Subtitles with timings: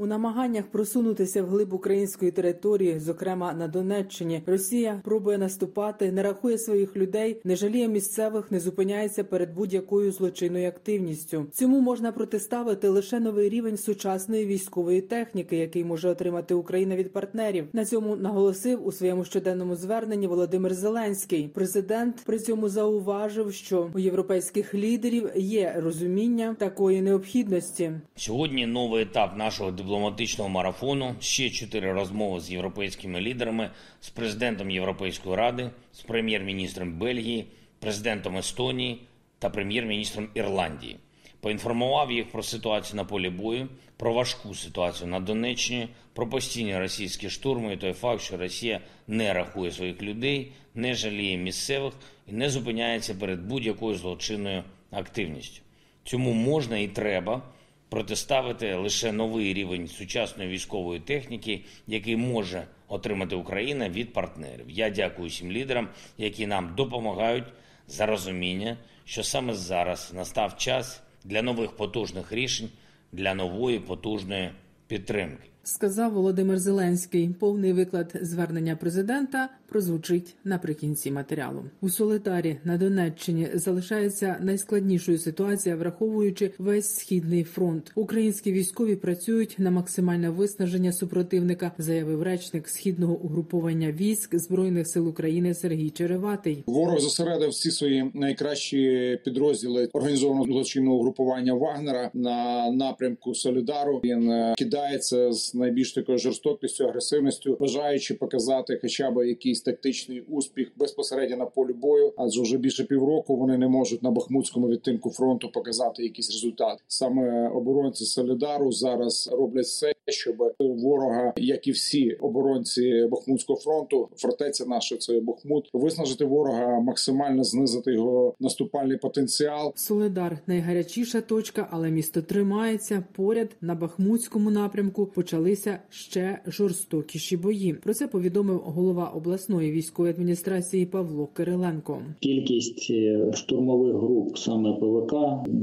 [0.00, 6.96] У намаганнях просунутися вглиб української території, зокрема на Донеччині, Росія пробує наступати, не рахує своїх
[6.96, 11.46] людей, не жаліє місцевих, не зупиняється перед будь-якою злочинною активністю.
[11.52, 17.68] Цьому можна протиставити лише новий рівень сучасної військової техніки, який може отримати Україна від партнерів.
[17.72, 21.50] На цьому наголосив у своєму щоденному зверненні Володимир Зеленський.
[21.54, 27.92] Президент при цьому зауважив, що у європейських лідерів є розуміння такої необхідності.
[28.16, 31.16] Сьогодні новий етап нашого дипломатичного марафону.
[31.20, 33.70] Ще чотири розмови з європейськими лідерами,
[34.00, 37.46] з президентом Європейської ради, з прем'єр-міністром Бельгії,
[37.78, 39.00] президентом Естонії
[39.38, 40.96] та прем'єр-міністром Ірландії.
[41.40, 47.30] Поінформував їх про ситуацію на полі бою, про важку ситуацію на Донеччині, про постійні російські
[47.30, 51.94] штурми і той факт, що Росія не рахує своїх людей, не жаліє місцевих
[52.26, 55.62] і не зупиняється перед будь-якою злочинною активністю.
[56.04, 57.42] Цьому можна і треба
[57.88, 64.64] протиставити лише новий рівень сучасної військової техніки, який може отримати Україна від партнерів.
[64.68, 65.88] Я дякую всім лідерам,
[66.18, 67.44] які нам допомагають
[67.86, 72.68] за розуміння, що саме зараз настав час для нових потужних рішень,
[73.12, 74.50] для нової потужної
[74.86, 75.48] підтримки.
[75.68, 77.30] Сказав Володимир Зеленський.
[77.38, 81.64] Повний виклад звернення президента прозвучить наприкінці матеріалу.
[81.80, 87.92] У Солидарі на Донеччині залишається найскладнішою ситуація, враховуючи весь східний фронт.
[87.94, 95.54] Українські військові працюють на максимальне виснаження супротивника, заявив речник східного угруповання військ збройних сил України
[95.54, 96.64] Сергій Череватий.
[96.66, 104.00] Ворог зосередив всі свої найкращі підрозділи організованого злочинного угрупування Вагнера на напрямку Солідару.
[104.04, 110.72] Він е, кидається з найбільш такою жорстокістю, агресивністю, бажаючи показати хоча б якийсь тактичний успіх
[110.76, 112.12] безпосередньо на полі бою.
[112.16, 116.78] Адже вже більше півроку вони не можуть на бахмутському відтинку фронту показати якийсь результат.
[116.88, 124.64] Саме оборонці Солідару зараз роблять все, щоб ворога, як і всі оборонці Бахмутського фронту, фортеця
[124.66, 129.72] наша це Бахмут, виснажити ворога, максимально знизити його наступальний потенціал.
[129.76, 135.06] Солидар найгарячіша точка, але місто тримається поряд на Бахмутському напрямку.
[135.06, 137.72] Почалися ще жорстокіші бої.
[137.74, 142.02] Про це повідомив голова обласної військової адміністрації Павло Кириленко.
[142.20, 145.14] Кількість е, штурмових груп саме ПВК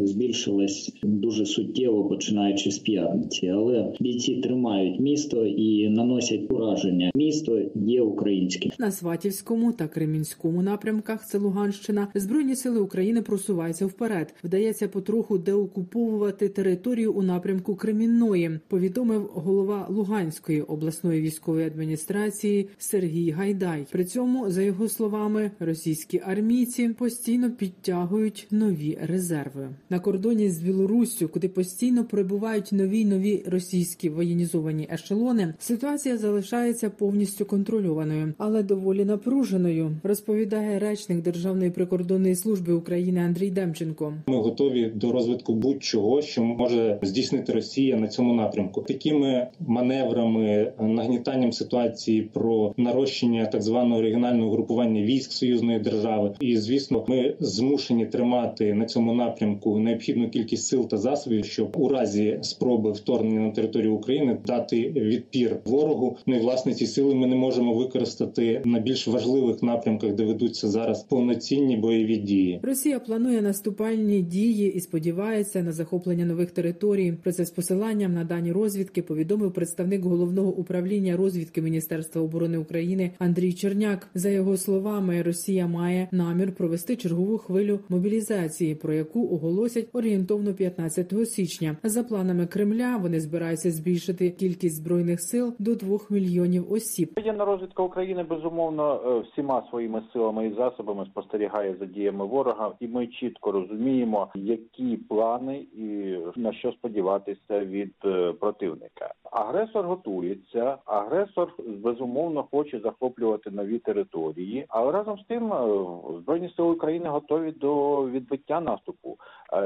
[0.03, 7.12] збільшилась дуже суттєво, починаючи з п'ятниці, але бійці тримають місто і наносять ураження.
[7.16, 11.28] Місто є українським на Сватівському та Кремінському напрямках.
[11.28, 12.07] Це Луганщина.
[12.16, 14.34] Збройні сили України просуваються вперед.
[14.44, 18.59] Вдається потроху деокуповувати територію у напрямку Кремінної.
[18.68, 23.85] Повідомив голова Луганської обласної військової адміністрації Сергій Гайдай.
[23.91, 31.29] При цьому, за його словами, російські армійці постійно підтягують нові резерви на кордоні з Білоруссю,
[31.29, 35.53] куди постійно прибувають нові нові російські воєнізовані ешелони.
[35.59, 39.91] Ситуація залишається повністю контрольованою, але доволі напруженою.
[40.03, 44.13] Розповідає речник Державної прикордонної служби України Андрій Демченко.
[44.28, 48.81] Ми готові до розвитку будь-чого, що може здійснити Росія на цьому напрямку.
[48.81, 57.06] Такими маневрами, нагнітанням ситуації про нарощення так званого регіонального групування військ союзної держави, і звісно,
[57.07, 62.92] ми змушені тримати на цьому напрямку необхідну кількість сил та засобів, щоб у разі спроби
[62.92, 64.14] вторгнення на територію України
[64.45, 66.17] дати відпір ворогу.
[66.25, 70.67] Ну і власне ці сили ми не можемо використати на більш важливих напрямках, де ведуться
[70.67, 72.59] зараз повноцінні бойові дії.
[72.63, 77.13] Росія планує наступальні дії і сподівається на захоплення нових територій.
[77.23, 83.11] Про це з посиланням на дані розвідки повідомив представник головного управління розвідки Міністерства оборони України
[83.19, 84.07] Андрій Черняк.
[84.15, 91.13] За його словами, Росія має намір провести чергову хвилю мобілізації, про яку оголосять орієнтовно 15
[91.29, 91.77] січня.
[91.83, 97.10] За планами Кремля вони збираються збільшити кількість збройних сил до 2 мільйонів осіб.
[97.18, 102.88] Воєнна розвідка України безумовно е, всіма своїми силами і засобами спостерігає за діями ворога, і
[102.88, 109.13] ми чітко розуміємо, які плани і на що сподіватися від е, противника.
[109.31, 111.54] агресор готується, агресор
[111.84, 115.86] безумовно хоче захоплювати нові території, але разом з тим е,
[116.22, 119.18] збройні сили України готові до відбиття наступу.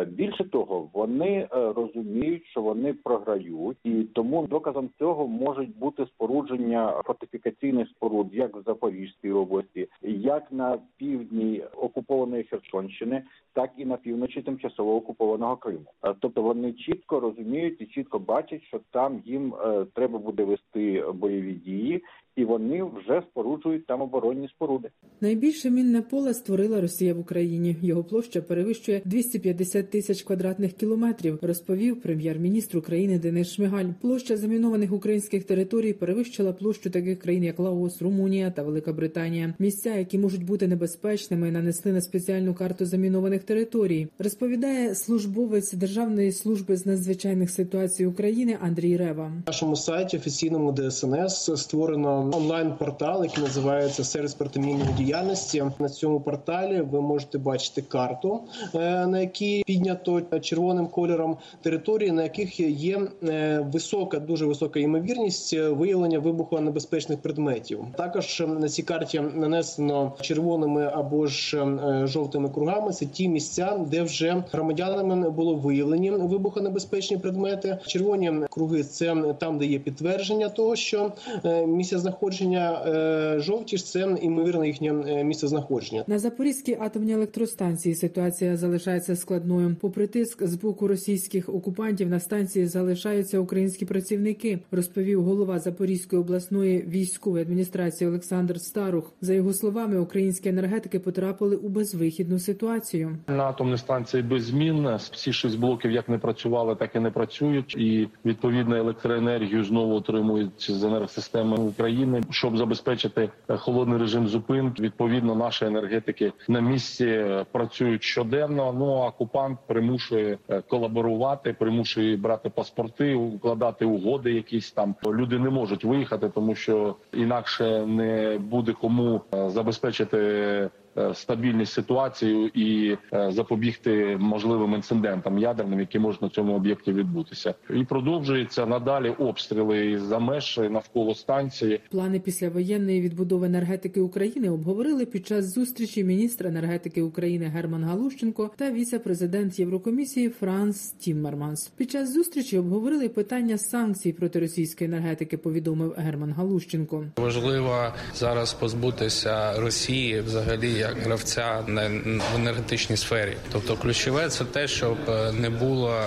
[0.08, 7.89] Більше того, вони розуміють, що вони програють, і тому доказом цього можуть бути спорудження фортифікаційних
[7.89, 13.24] споруд як в Запорізькій області, як на півдні окупованої Херсонщини,
[13.54, 15.86] так і на півночі тимчасово окупованого Криму.
[16.04, 21.06] Е, Тобто вони чітко розуміють і чітко бачать, що там їм е, треба буде вести
[21.13, 22.04] бойові дії,
[22.40, 24.90] і вони вже споруджують там оборонні споруди.
[25.22, 27.76] Найбільше мінне поле створила Росія в Україні.
[27.82, 33.86] Його площа перевищує 250 тисяч квадратних кілометрів, розповів прем'єр-міністр України Денис Шмигаль.
[34.02, 39.54] Площа замінованих українських територій перевищила площу таких країн, як Лаос, Румунія та Велика Британія.
[39.60, 44.08] Місця, які можуть бути небезпечними, нанесли на спеціальну карту замінованих територій.
[44.20, 49.30] Розповідає службовець Державної служби з надзвичайних ситуацій України Андрій Рева.
[49.30, 55.64] На нашому сайті офіційному ДСНС створено онлайн-портал, який називається сервіс протимінної діяльності.
[55.80, 58.40] На цьому порталі ви можете бачити карту,
[58.76, 65.54] е, на якій піднято червоним кольором території, на яких є е, висока, дуже висока ймовірність
[65.54, 67.80] виявлення вибухонебезпечних предметів.
[67.98, 72.92] Також на цій карті нанесено червоними або ж е, жовтими кругами.
[72.92, 77.78] Це ті місця, де вже громадянами було виявлені вибухонебезпечні предмети.
[77.86, 81.12] Червоні круги це там, де є підтвердження того, що
[81.46, 86.04] е, місце знаходження е, жовті ж це імовірно їхнє е, місце знаходження.
[86.07, 89.75] На Запорізькій атомній електростанції ситуація залишається складною.
[89.81, 96.81] Попри тиск з боку російських окупантів на станції залишаються українські працівники, розповів голова Запорізької обласної
[96.88, 99.12] військової адміністрації Олександр Старух.
[99.21, 103.18] За його словами, українські енергетики потрапили у безвихідну ситуацію.
[103.27, 107.75] На атомній станції без змін всі шість блоків як не працювали, так і не працюють,
[107.77, 111.99] і відповідно електроенергію знову отримують з енергосистеми України,
[112.30, 114.84] щоб забезпечити е, холодний режим зупинки.
[114.84, 118.74] Відповідно, наші енергетики на місці е, працюють щоденно.
[118.74, 124.34] Ну а окупант примушує е, колаборувати, примушує брати паспорти, укладати угоди.
[124.34, 130.69] Якісь там люди не можуть виїхати, тому що інакше не буде кому забезпечити
[131.14, 137.54] стабільність ситуацію і е, запобігти можливим інцидентам ядерним, які можуть на цьому об'єкті відбутися.
[137.70, 141.80] І продовжуються надалі обстріли за меж навколо станції.
[141.90, 148.72] Плани післявоєнної відбудови енергетики України обговорили під час зустрічі міністр енергетики України Герман Галущенко та
[148.72, 151.72] віце-президент Єврокомісії Франс Тіммерманс.
[151.78, 155.38] Під час зустрічі обговорили питання санкцій проти російської енергетики.
[155.38, 157.06] Повідомив Герман Галущенко.
[157.18, 163.38] Важливо зараз позбутися Росії взагалі як гравця в енергетичній сфері.
[163.52, 166.02] Тобто, ключове це те, щоб е, не було е,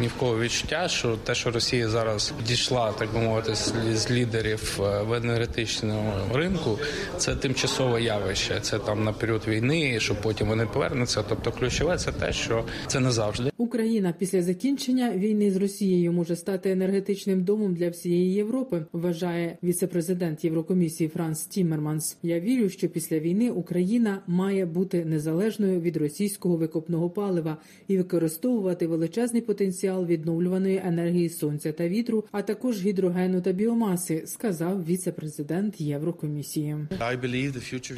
[0.00, 3.54] ні в кого відчуття, що те, що Росія зараз дійшла, так би мовити,
[3.94, 6.78] з лідерів е, в енергетичному ринку,
[7.16, 8.60] це тимчасове явище.
[8.60, 11.24] Це там на період війни, що потім вони повернуться.
[11.28, 13.50] Тобто, ключове це те, що це не завжди.
[13.56, 18.84] Україна після закінчення війни з Росією може стати енергетичним домом для всієї Європи.
[18.92, 22.16] Вважає віце-президент Єврокомісії Франс Тіммерманс.
[22.22, 27.56] Я вірю, що після війни Україна має бути незалежною від російського викопного палива
[27.88, 34.84] і використовувати величезний потенціал відновлюваної енергії сонця та вітру, а також гідрогену та біомаси, сказав
[34.84, 36.76] віце-президент Єврокомісії.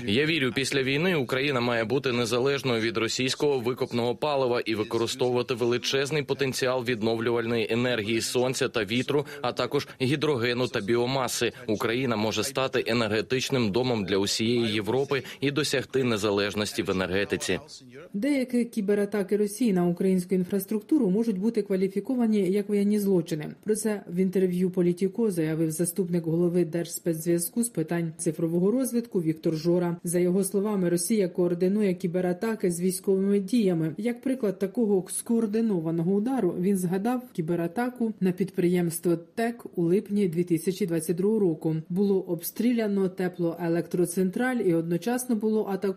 [0.06, 6.22] Я вірю, після війни Україна має бути незалежною від російського викопного палива і використовувати величезний
[6.22, 11.52] потенціал відновлювальної енергії сонця та вітру, а також гідрогену та біомаси.
[11.66, 17.58] Україна може стати енергетичним домом для усієї Європи і досягти незалежності в енергетиці.
[18.14, 23.55] Деякі кібератаки Росії на українську інфраструктуру можуть бути кваліфіковані як воєнні злочини.
[23.65, 29.96] Про це в інтерв'ю Політіко заявив заступник голови Держспецзв'язку з питань цифрового розвитку Віктор Жора.
[30.05, 33.94] За його словами, Росія координує кібератаки з військовими діями.
[33.98, 41.77] Як приклад такого скоординованого удару він згадав кібератаку на підприємство ТЕК у липні 2022 року.
[41.89, 45.90] Було обстріляно теплоелектроцентраль і одночасно було атаковано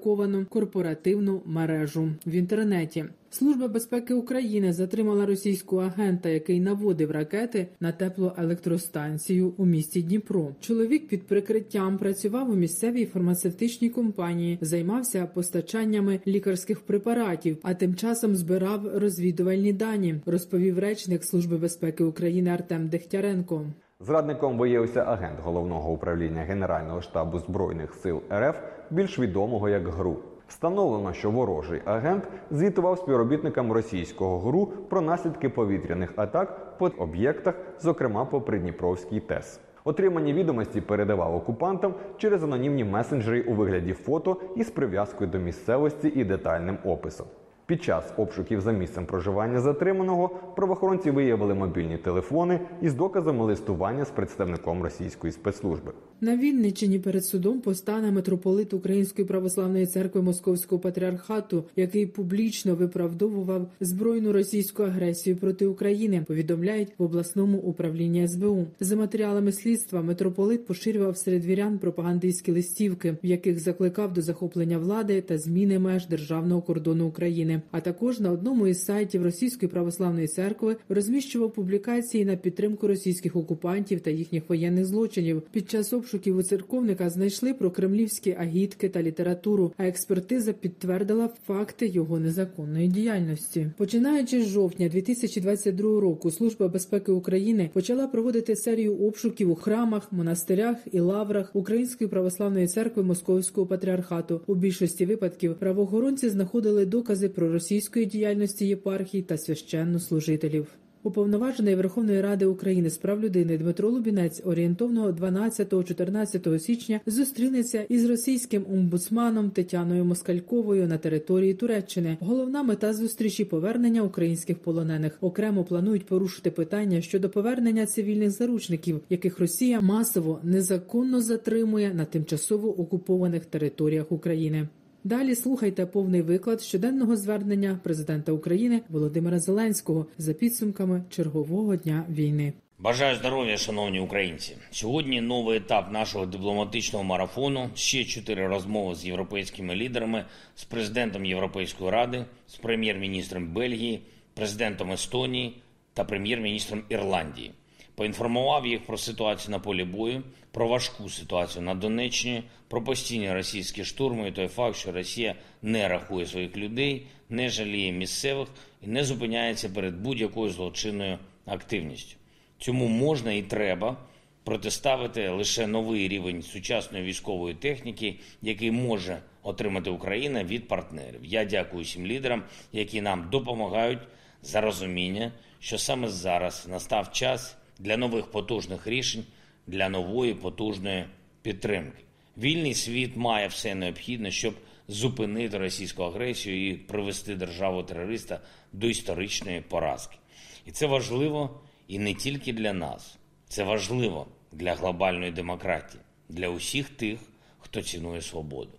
[0.49, 3.05] корпоративну мережу в інтернеті.
[3.33, 10.55] Служба безпеки України затримала російського агента, який наводив ракети на теплоелектростанцію у місті Дніпро.
[10.59, 18.35] Чоловік під прикриттям працював у місцевій фармацевтичній компанії, займався постачаннями лікарських препаратів, а тим часом
[18.35, 20.15] збирав розвідувальні дані.
[20.25, 23.65] Розповів речник Служби безпеки України Артем Дегтяренко.
[24.05, 28.57] Зрадником виявився агент головного управління Генерального штабу збройних сил РФ,
[28.89, 30.17] більш відомого як ГРУ.
[30.47, 38.25] Встановлено, що ворожий агент звітував співробітникам російського ГРУ про наслідки повітряних атак по об'єктах, зокрема
[38.25, 39.59] по Придніпровській ТЕС.
[39.83, 46.23] Отримані відомості передавав окупантам через анонімні месенджери у вигляді фото із прив'язкою до місцевості і
[46.23, 47.27] детальним описом.
[47.65, 54.09] Під час обшуків за місцем проживання затриманого правоохоронці виявили мобільні телефони із доказами листування з
[54.09, 55.91] представником російської спецслужби.
[56.21, 64.33] На Вінниччині перед судом постане митрополит Української православної церкви Московського патріархату, який публічно виправдовував збройну
[64.33, 66.23] російську агресію проти України.
[66.27, 68.65] Повідомляють в обласному управлінні СБУ.
[68.79, 75.21] За матеріалами слідства митрополит поширював серед вірян пропагандистські листівки, в яких закликав до захоплення влади
[75.21, 77.52] та зміни меж державного кордону України.
[77.71, 84.01] А також на одному із сайтів Російської православної церкви розміщував публікації на підтримку російських окупантів
[84.01, 85.41] та їхніх воєнних злочинів.
[85.51, 89.73] Під час обшуків у церковника знайшли про кремлівські агітки та літературу.
[89.77, 93.71] А експертиза підтвердила факти його незаконної діяльності.
[93.77, 100.77] Починаючи з жовтня 2022 року, служба безпеки України почала проводити серію обшуків у храмах, монастирях
[100.91, 104.41] і лаврах Української православної церкви Московського патріархату.
[104.47, 110.67] У більшості випадків правоохоронці знаходили докази про російської діяльності єпархій та священнослужителів.
[111.05, 118.65] Уповноважений Верховної Ради України з прав людини Дмитро Лубінець орієнтовного 12-14 січня зустрінеться із російським
[118.73, 122.17] омбудсманом Тетяною Москальковою на території Туреччини.
[122.19, 125.17] Головна мета зустрічі повернення українських полонених.
[125.21, 132.79] Окремо планують порушити питання щодо повернення цивільних заручників, яких Росія масово незаконно затримує на тимчасово
[132.79, 134.67] окупованих територіях України.
[135.05, 142.53] Далі слухайте повний виклад щоденного звернення президента України Володимира Зеленського за підсумками чергового дня війни.
[142.79, 144.57] Бажаю здоров'я, шановні українці.
[144.71, 147.69] Сьогодні новий етап нашого дипломатичного марафону.
[147.75, 154.01] Ще чотири розмови з європейськими лідерами, з президентом Європейської ради, з прем'єр-міністром Бельгії,
[154.33, 155.57] президентом Естонії
[155.93, 157.51] та прем'єр-міністром Ірландії.
[157.95, 163.83] Поінформував їх про ситуацію на полі бою, про важку ситуацію на Донеччині, про постійні російські
[163.83, 168.47] штурми і той факт, що Росія не рахує своїх людей, не жаліє місцевих
[168.81, 172.15] і не зупиняється перед будь-якою злочинною активністю.
[172.59, 173.97] Цьому можна і треба
[174.43, 181.19] протиставити лише новий рівень сучасної військової техніки, який може отримати Україна від партнерів.
[181.23, 183.99] Я дякую всім лідерам, які нам допомагають
[184.41, 189.23] за розуміння, що саме зараз настав час для нових потужних рішень,
[189.67, 191.05] для нової потужної
[191.41, 192.03] підтримки.
[192.37, 194.53] Вільний світ має все необхідне, щоб
[194.87, 198.39] зупинити російську агресію і привести державу терориста
[198.73, 200.17] до історичної поразки.
[200.65, 203.17] І це важливо і не тільки для нас,
[203.47, 207.19] це важливо для глобальної демократії, для усіх тих,
[207.59, 208.71] хто цінує свободу.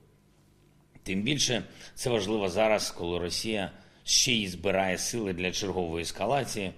[1.03, 1.63] Тим більше
[1.95, 3.71] це важливо зараз, коли Росія
[4.05, 6.73] ще й збирає сили для чергової ескалації.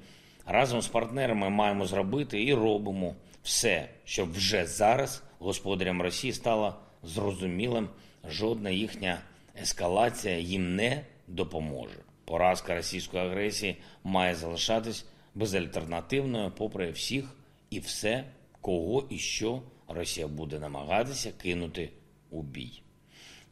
[0.47, 3.15] Разом з партнерами маємо зробити і робимо
[3.47, 7.89] все, щоб вже зараз господарям Росії стало зрозумілим,
[8.29, 9.19] жодна їхня
[9.63, 11.99] ескалація їм не допоможе.
[12.25, 17.25] Поразка російської агресії має залишатись безальтернативною, попри всіх
[17.71, 18.25] і все,
[18.61, 21.91] кого і що Росія буде намагатися кинути
[22.31, 22.83] у бій.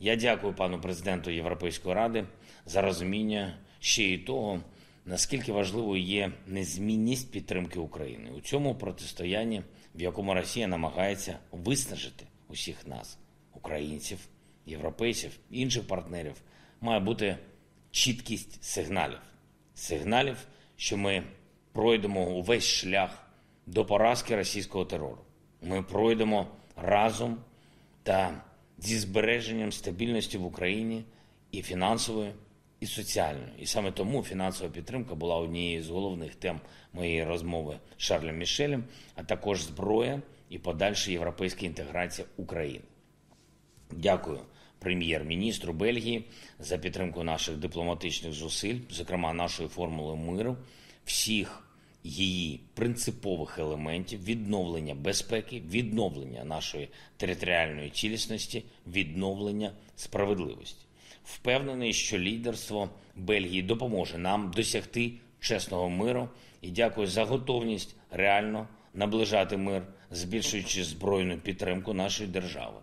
[0.01, 2.25] Я дякую пану президенту Європейської ради
[2.67, 4.61] за розуміння ще й того,
[5.07, 9.63] наскільки важливою є незмінність підтримки України у цьому протистоянні,
[9.95, 13.19] в якому Росія намагається виснажити усіх нас,
[13.53, 14.19] українців,
[14.67, 16.35] європейців, інших партнерів,
[16.81, 17.39] має бути
[17.91, 19.21] чіткість сигналів,
[19.75, 20.37] сигналів,
[20.77, 21.23] що ми
[21.73, 23.27] пройдемо увесь шлях
[23.67, 25.19] до поразки російського терору.
[25.63, 26.47] Ми пройдемо
[26.77, 27.39] разом
[28.03, 28.45] та
[28.79, 31.05] зі збереженням стабільності в Україні
[31.51, 32.33] і фінансової,
[32.85, 33.49] і соціальної.
[33.59, 36.61] І саме тому фінансова підтримка була однією з головних тем
[36.93, 42.85] моєї розмови з Шарлем Мішелем, а також зброя і подальша європейська інтеграція України.
[43.91, 44.41] Дякую
[44.79, 46.25] прем'єр-міністру Бельгії
[46.59, 50.57] за підтримку наших дипломатичних зусиль, зокрема нашої формули миру,
[51.05, 51.65] всіх
[52.05, 60.85] її принципових елементів відновлення безпеки, відновлення нашої територіальної цілісності, відновлення справедливості.
[61.25, 66.29] Впевнений, що лідерство Бельгії допоможе нам досягти чесного миру
[66.61, 72.77] і дякую за готовність реально наближати мир, збільшуючи збройну підтримку нашої держави.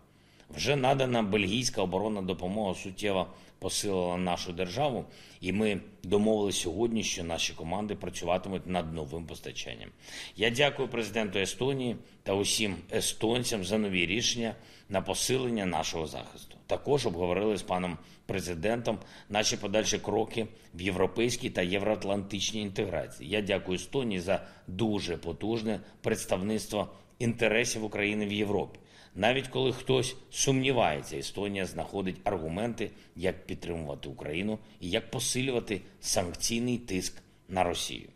[0.50, 3.28] Вже надана бельгійська оборонна допомога суттєво
[3.60, 5.06] посилила нашу державу,
[5.42, 9.90] і ми домовилися сьогодні, що наші команди працюватимуть над новим постачанням.
[10.36, 14.56] Я дякую президенту Естонії та усім естонцям за нові рішення
[14.90, 16.58] на посилення нашого захисту.
[16.72, 19.00] Також обговорили з паном президентом
[19.30, 23.30] наші подальші кроки в європейській та євроатлантичній інтеграції.
[23.30, 26.88] Я дякую Естонії за дуже потужне представництво
[27.20, 28.80] інтересів України в Європі.
[29.16, 37.22] Навіть коли хтось сумнівається, Естонія знаходить аргументи, як підтримувати Україну і як посилювати санкційний тиск
[37.50, 38.10] на Росію.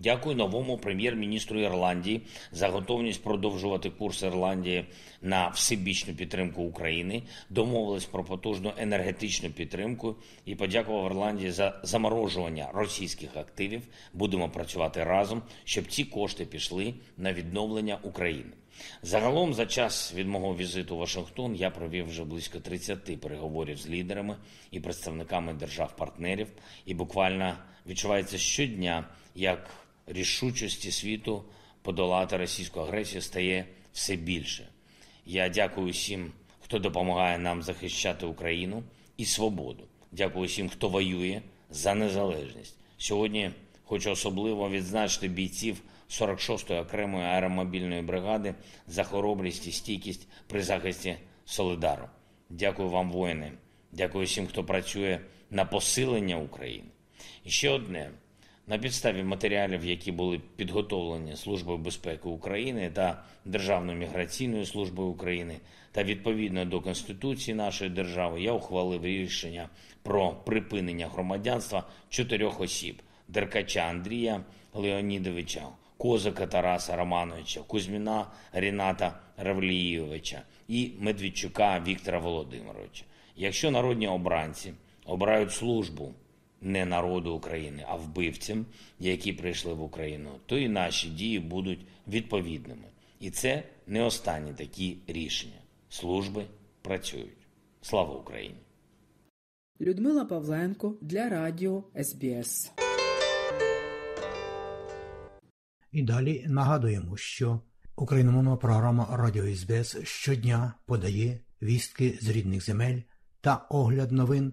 [0.00, 2.20] Дякую новому прем'єр-міністру Ірландії
[2.52, 4.84] за готовність продовжувати курс Ірландії
[5.22, 7.22] на всебічну підтримку України.
[7.50, 13.82] Домовились про потужну енергетичну підтримку і подякував Ірландії за заморожування російських активів.
[14.12, 18.52] Будемо працювати разом, щоб ці кошти пішли на відновлення України.
[19.02, 23.88] Загалом, за час від мого візиту в Вашингтон, я провів вже близько 30 переговорів з
[23.88, 24.36] лідерами
[24.70, 26.48] і представниками держав-партнерів,
[26.86, 27.54] і буквально
[27.86, 31.44] відчувається щодня, як рішучості світу
[31.82, 34.68] подолати російську агресію стає все більше.
[35.26, 38.82] Я дякую всім, хто допомагає нам захищати Україну
[39.16, 39.84] і свободу.
[40.12, 42.76] Дякую всім, хто воює за незалежність.
[42.98, 43.50] Сьогодні
[43.84, 48.54] хочу особливо відзначити бійців 46-ї окремої аеромобільної бригади
[48.86, 52.08] за хоробрість і стійкість при захисті Солидару.
[52.50, 53.52] Дякую вам, воїни.
[53.92, 56.88] Дякую всім, хто працює на посилення України.
[57.44, 58.10] І ще одне.
[58.70, 65.56] На підставі матеріалів, які були підготовлені Службою безпеки України та Державною міграційною службою України,
[65.92, 69.68] та відповідно до Конституції нашої держави, я ухвалив рішення
[70.02, 74.44] про припинення громадянства чотирьох осіб: Деркача Андрія
[74.74, 83.04] Леонідовича, Козака Тараса Романовича, Кузьміна Ріната Равлієвича і Медведчука Віктора Володимировича.
[83.36, 84.72] Якщо народні обранці
[85.06, 86.14] обирають службу
[86.60, 88.66] не народу України, а вбивцям,
[88.98, 92.88] які прийшли в Україну, то і наші дії будуть відповідними.
[93.20, 95.58] І це не останні такі рішення.
[95.88, 96.44] Служби
[96.82, 97.38] працюють.
[97.82, 98.56] Слава Україні!
[99.80, 102.72] Людмила Павленко для Радіо СБС.
[105.92, 107.60] І далі нагадуємо, що
[107.96, 113.00] україномовна програма Радіо СБС щодня подає вістки з рідних земель
[113.40, 114.52] та огляд новин